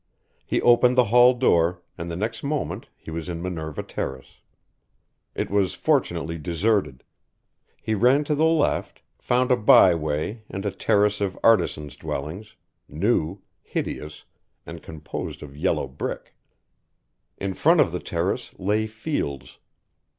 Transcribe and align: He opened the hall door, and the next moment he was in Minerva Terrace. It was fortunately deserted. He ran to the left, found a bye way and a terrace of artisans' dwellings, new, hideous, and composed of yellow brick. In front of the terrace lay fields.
He 0.47 0.63
opened 0.63 0.97
the 0.97 1.03
hall 1.13 1.35
door, 1.35 1.83
and 1.95 2.09
the 2.09 2.15
next 2.15 2.41
moment 2.43 2.89
he 2.97 3.11
was 3.11 3.29
in 3.29 3.39
Minerva 3.39 3.83
Terrace. 3.83 4.37
It 5.35 5.51
was 5.51 5.75
fortunately 5.75 6.39
deserted. 6.39 7.03
He 7.79 7.93
ran 7.93 8.23
to 8.23 8.33
the 8.33 8.45
left, 8.47 9.03
found 9.19 9.51
a 9.51 9.55
bye 9.55 9.93
way 9.93 10.41
and 10.49 10.65
a 10.65 10.71
terrace 10.71 11.21
of 11.21 11.37
artisans' 11.43 11.95
dwellings, 11.95 12.55
new, 12.89 13.43
hideous, 13.61 14.23
and 14.65 14.81
composed 14.81 15.43
of 15.43 15.55
yellow 15.55 15.87
brick. 15.87 16.33
In 17.37 17.53
front 17.53 17.79
of 17.79 17.91
the 17.91 17.99
terrace 17.99 18.55
lay 18.57 18.87
fields. 18.87 19.59